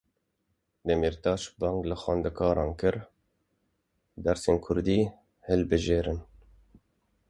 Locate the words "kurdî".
4.65-4.99